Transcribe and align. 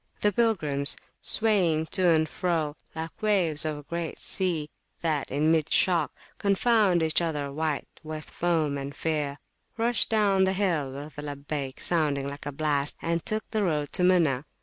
The 0.21 0.31
pilgrims, 0.31 0.97
swaying 1.21 1.85
to 1.91 2.09
and 2.09 2.27
fro, 2.27 2.75
Like 2.95 3.21
waves 3.21 3.65
of 3.65 3.77
a 3.77 3.83
great 3.83 4.17
sea, 4.17 4.71
that 5.01 5.29
in 5.29 5.51
mid 5.51 5.71
shock 5.71 6.11
Confound 6.39 7.03
each 7.03 7.21
other, 7.21 7.51
white 7.51 7.87
with 8.01 8.25
foam 8.25 8.79
and 8.79 8.95
fear, 8.95 9.37
rushed 9.77 10.09
down 10.09 10.45
the 10.45 10.53
hill 10.53 10.91
with 10.93 11.19
a 11.19 11.21
Labbayk 11.21 11.79
sounding 11.79 12.27
like 12.27 12.47
a 12.47 12.51
blast, 12.51 12.95
and 12.99 13.23
took 13.23 13.47
the 13.51 13.61
road 13.61 13.91
to 13.91 14.01
Muna. 14.01 14.45